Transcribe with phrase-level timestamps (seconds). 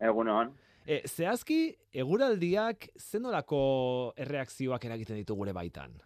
[0.00, 0.52] Egun hon.
[0.88, 3.58] E, zehazki, eguraldiak zenolako
[4.16, 5.98] erreakzioak eragiten ditu gure baitan?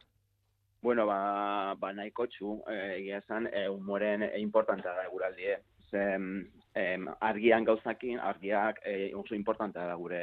[0.82, 5.60] Bueno, ba, ba nahiko txu, e, egia esan, e, humoren e, importantea da eguraldie.
[5.92, 6.02] Ze,
[6.74, 10.22] em, argian gauzakin, argiak e, oso importantea da gure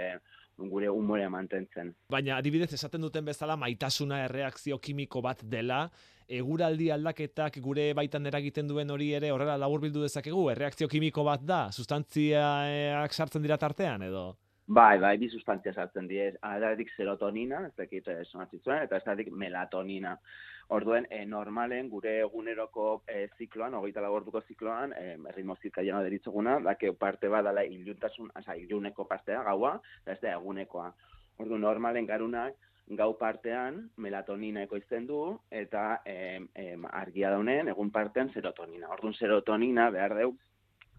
[0.68, 1.94] gure humorea mantentzen.
[2.12, 5.86] Baina adibidez esaten duten bezala maitasuna erreakzio kimiko bat dela,
[6.30, 11.62] eguraldi aldaketak gure baitan eragiten duen hori ere horrela laburbildu dezakegu, erreakzio kimiko bat da,
[11.72, 14.28] sustantziak sartzen dira tartean edo?
[14.70, 20.12] Bai, bai, bi sustantzia sartzen die, adadik serotonina, ez dakit eh, sonatzen eta dakit melatonina.
[20.78, 26.92] Orduen, e, normalen gure eguneroko e, zikloan, hogeita lagortuko zikloan, e, ritmo zirkaiana deritzuguna, dake
[26.94, 30.92] parte badala iluntasun, asa, iluneko partea, gaua, eta ez da egunekoa.
[31.42, 32.70] Ordu, normalen garunak,
[33.02, 38.94] gau partean melatonina ekoizten du, eta e, e, argia daunen, egun partean serotonina.
[38.94, 40.36] Orduan, serotonina behar deu,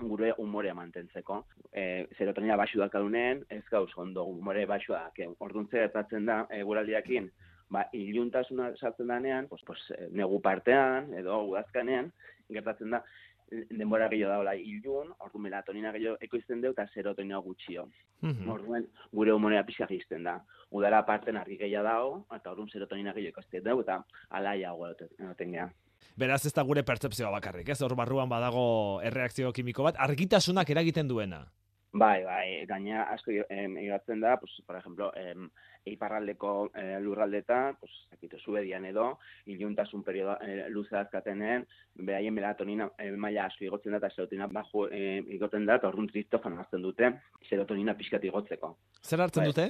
[0.01, 1.45] gure umorea mantentzeko.
[1.73, 5.09] E, serotonina baxu dakadunen, ez gauz ondo umore baxu da.
[5.39, 7.31] Orduan gertatzen da, e, guraldiakin,
[7.71, 12.13] ba, iluntasuna sartzen danean, pues, pues, e, negu partean, edo udazkanean,
[12.51, 13.05] gertatzen da,
[13.51, 17.89] denbora gehiago daula ilun, ordu melatonina gehiago ekoizten deu, eta serotonina gutxio.
[18.23, 20.39] Mm Orduen, gure humorea pixka gizten da.
[20.71, 24.03] Udara parten argi gehiago dago, eta orduan serotonina gehiago ekoizten deu, eta
[24.39, 25.71] alaiago egoten geha.
[26.17, 27.81] Beraz ez da gure pertsepzioa bakarrik, ez?
[27.83, 31.47] Hor barruan badago erreakzio kimiko bat, argitasunak eragiten duena.
[31.93, 35.49] Bai, bai, gaina asko egatzen da, pues, por ejemplo, em,
[35.91, 43.11] eiparraldeko e, lurraldeta, pues, akito, subedian edo, iluntasun periodo e, luze azkatenen, behaien melatonina e,
[43.11, 47.11] maila asko igotzen da, eta serotonina bajo e, igotzen da, eta orduan triptofano hartzen dute,
[47.49, 48.77] serotonina pixkat igotzeko.
[49.03, 49.51] Zer hartzen bai.
[49.51, 49.69] dute?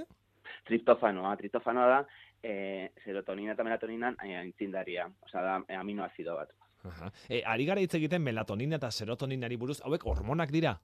[0.69, 2.01] Triptofanoa, triptofanoa da,
[2.42, 6.55] e, serotonina eta melatonina aintzindaria, osea da e, aminoazido bat.
[6.84, 7.10] Aha.
[7.28, 10.78] E, ari gara hitz egiten melatonina eta serotoninari buruz, hauek hormonak dira?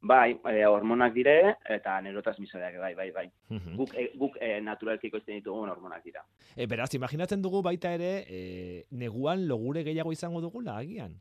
[0.00, 3.26] Bai, e, hormonak dire eta neurotransmisoreak bai, bai, bai.
[3.52, 6.22] Uh Guk, e, guk e, naturalki ikoizten ditugu hormonak dira.
[6.56, 11.18] E, beraz, imaginatzen dugu baita ere, e, neguan logure gehiago izango dugula, agian?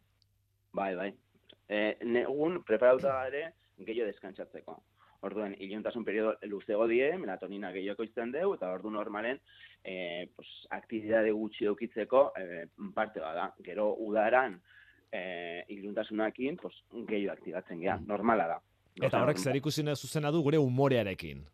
[0.71, 1.09] Bai, bai.
[1.67, 3.49] E, negun preparauta ere
[3.83, 4.77] gehiago deskantzatzeko.
[5.21, 9.41] Orduen, iluntasun periodo luzego die, melatonina gehiago izten deu, eta ordu normalen,
[9.83, 12.65] e, pues, aktibidade gutxi eukitzeko e,
[12.95, 13.49] parte bada.
[13.65, 14.55] Gero udaran,
[15.11, 18.07] e, iluntasunakin, pues, gehiago aktibatzen geha, mm.
[18.07, 18.57] normala da.
[18.99, 21.45] Eta horrek zer ikusi zuzena du gure umorearekin.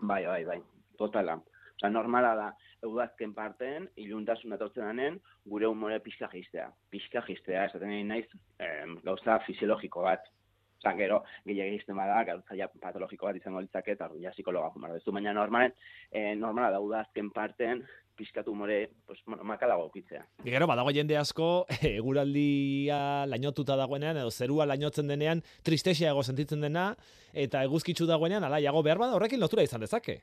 [0.00, 0.60] Bai, bai, bai,
[0.98, 1.40] totala.
[1.82, 2.50] Osa, normala da,
[2.86, 5.16] eudazken parten, iluntasun etortzen denen,
[5.50, 6.68] gure umore pixka jistea.
[6.90, 8.26] Pixka jistea, esaten naiz,
[8.62, 10.28] eh, gauza fisiologiko bat.
[10.82, 15.14] Zan, gero, gehiagin izten bada, gauza patologiko bat izango litzake, eta ja psikologa jumar duzu,
[15.14, 15.74] baina normalen,
[16.10, 17.84] eh, normala da, udazken parten,
[18.18, 20.24] pizkatu more, pues, bueno, makalago okitzea.
[20.44, 23.00] Gero, badago jende asko, eguraldia
[23.30, 26.92] lainotuta dagoenean, edo zerua lainotzen denean, tristexeago sentitzen dena,
[27.32, 30.22] eta eguzkitzu dagoenean, alaiago behar bada horrekin lotura izan dezake.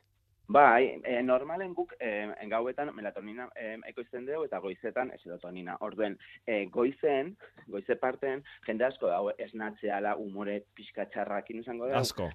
[0.50, 2.08] Bai, e, normalen guk e,
[2.50, 5.76] gauetan melatonina e, ekoizten dugu eta goizetan serotonina.
[5.86, 7.36] Orduen, e, goizen,
[7.70, 12.00] goize parten, jende asko dago esnatzeala umore pixka txarrakin izango da.
[12.00, 12.28] Asko.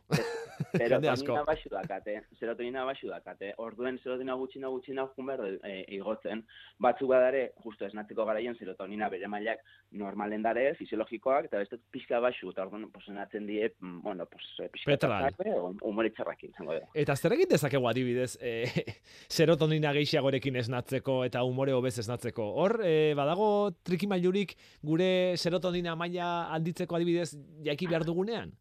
[0.75, 2.18] Serotonina baxu dakate.
[2.40, 3.53] Serotonina baxu dakate.
[3.63, 6.44] Orduen, serotonina gutxina gutxina jumber e, igotzen.
[6.81, 9.63] Batzuk badare, justo esnatzeko garaien serotonina bere mailak
[9.96, 14.47] normalen dare, fisiologikoak, eta beste pixka baxu, eta orduan, pues, enatzen die, mm, bueno, pues,
[14.73, 15.41] pixka txarrak,
[15.85, 16.90] umore txarrakin izango da.
[17.06, 18.56] Eta zer egin dezakegu adibidez, e,
[19.38, 22.47] serotonina gehiagorekin esnatzeko eta umore hobez esnatzeko.
[22.62, 23.47] Hor, e, badago
[23.88, 27.31] trikimailurik gure serotonina maila alditzeko adibidez
[27.66, 28.53] jaiki behar dugunean?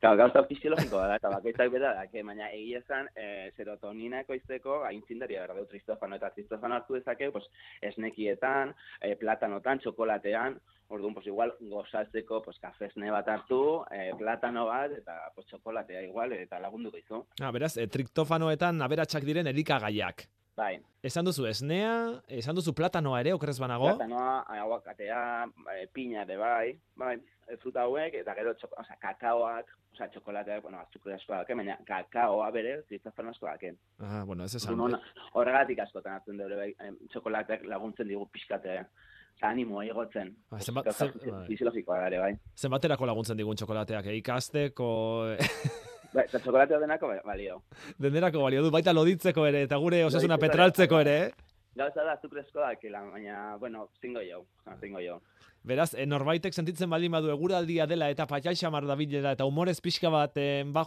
[0.00, 4.82] Claro, gauza fisiologiko da, eta bakoitzak bera da, que baina egia esan e, serotonina ekoizteko
[4.88, 7.46] aintzindaria behar du tristofano, eta tristofano hartu dezake, pues,
[7.92, 10.58] esnekietan, e, platanotan, txokolatean,
[10.92, 16.36] orduan, pues, igual, gozatzeko, pues, kafesne bat hartu, e, platano bat, eta pues, txokolatea igual,
[16.36, 17.24] eta lagunduko izu.
[17.40, 20.28] Ah, beraz, e, triptofanoetan aberatsak diren erikagaiak.
[20.54, 20.74] Bai.
[21.02, 21.94] Esan duzu esnea,
[22.30, 23.88] esan duzu platanoa ere, okerrez banago?
[23.90, 25.22] Platanoa, aguakatea,
[25.74, 27.16] e, piña ere bai, bai,
[27.62, 32.52] fruta hauek, eta gero txoko, oza, kakaoak, oza, txokolateak, bueno, azukre asko dake, baina kakaoa
[32.54, 33.74] bere, zizafan asko dake.
[33.98, 34.78] Ah, bueno, ez esan.
[35.34, 38.78] Horregatik askotan hartzen dure, bai, txokolateak laguntzen digu pixkate,
[39.44, 40.30] animo egotzen.
[40.50, 41.12] Ba, zenbat, zen,
[41.48, 42.20] fisiologikoa bai.
[42.22, 42.32] bai.
[42.56, 44.20] Zenbaterako laguntzen digun txokolateak, eh?
[44.22, 44.86] ikasteko...
[46.14, 47.58] Ba, eta txokolatea denako balio.
[47.98, 51.54] Denerako balio du, baita loditzeko ere, eta gure osasuna petraltzeko ere, eh?
[51.74, 54.44] Gauza da, azukrezko dakila, baina, bueno, zingo jo,
[54.78, 55.18] zingo jo.
[55.66, 58.94] Beraz, e, norbaitek sentitzen baldin badu eguraldia dela eta patxai xamar da
[59.32, 60.84] eta humorez pixka bat e, ba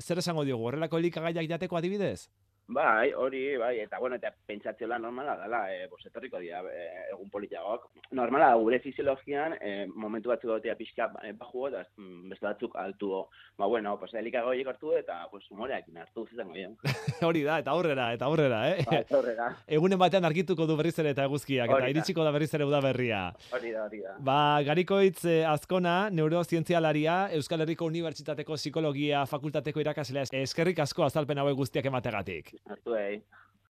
[0.00, 2.30] zer esango diogu, horrelako elikagaiak jateko adibidez?
[2.66, 7.90] Bai, hori, bai, eta bueno, eta pentsatziola normala dela, e, bosetorriko dira e, egun politiagok.
[8.16, 13.10] Normala, gure fisiologian, e, momentu batzuk gotea pixka e, baju, eta mm, beste batzuk altu.
[13.58, 16.70] Ba, bueno, pues, elikago hartu, eta pues, humoreakin hartu zizango dira.
[17.28, 18.80] hori da, eta aurrera, eta aurrera, eh?
[18.88, 19.50] Ba, aurrera.
[19.76, 23.22] Egunen batean argituko du berriz ere eta eguzkiak, eta iritsiko da berriz ere berria.
[23.52, 24.16] Hori da, hori da.
[24.24, 31.60] Ba, garikoitz eh, azkona, neurozientzialaria, Euskal Herriko Unibertsitateko Psikologia Fakultateko irakaslea, eskerrik asko azalpen hauek
[31.60, 32.53] guztiak emategatik.
[32.68, 32.94] Hartu,